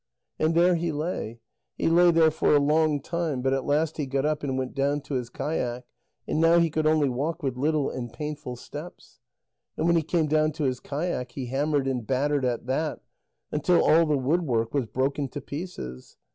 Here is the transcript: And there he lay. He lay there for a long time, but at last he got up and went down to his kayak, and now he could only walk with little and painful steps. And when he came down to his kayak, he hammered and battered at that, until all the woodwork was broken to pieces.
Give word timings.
And 0.39 0.55
there 0.55 0.73
he 0.73 0.91
lay. 0.91 1.41
He 1.75 1.87
lay 1.87 2.09
there 2.09 2.31
for 2.31 2.55
a 2.55 2.59
long 2.59 3.03
time, 3.03 3.43
but 3.43 3.53
at 3.53 3.67
last 3.67 3.97
he 3.97 4.07
got 4.07 4.25
up 4.25 4.41
and 4.41 4.57
went 4.57 4.73
down 4.73 5.01
to 5.01 5.13
his 5.13 5.29
kayak, 5.29 5.83
and 6.27 6.41
now 6.41 6.57
he 6.57 6.71
could 6.71 6.87
only 6.87 7.07
walk 7.07 7.43
with 7.43 7.55
little 7.55 7.91
and 7.91 8.11
painful 8.11 8.55
steps. 8.55 9.19
And 9.77 9.85
when 9.85 9.95
he 9.95 10.01
came 10.01 10.25
down 10.25 10.53
to 10.53 10.63
his 10.63 10.79
kayak, 10.79 11.33
he 11.33 11.45
hammered 11.45 11.87
and 11.87 12.07
battered 12.07 12.45
at 12.45 12.65
that, 12.65 13.01
until 13.51 13.83
all 13.83 14.07
the 14.07 14.17
woodwork 14.17 14.73
was 14.73 14.87
broken 14.87 15.27
to 15.27 15.39
pieces. 15.39 16.17